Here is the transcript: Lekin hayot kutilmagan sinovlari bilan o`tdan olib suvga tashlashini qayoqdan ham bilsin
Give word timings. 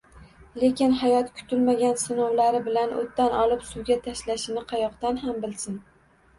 Lekin 0.61 0.95
hayot 1.01 1.29
kutilmagan 1.41 1.93
sinovlari 2.05 2.63
bilan 2.69 2.97
o`tdan 3.03 3.37
olib 3.43 3.69
suvga 3.71 4.01
tashlashini 4.09 4.67
qayoqdan 4.75 5.25
ham 5.29 5.41
bilsin 5.49 5.81